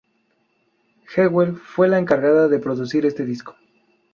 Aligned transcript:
Jewel 1.13 1.57
fue 1.57 1.87
la 1.87 1.99
encargada 1.99 2.47
de 2.47 2.57
producir 2.57 3.05
este 3.05 3.23
disco. 3.23 3.55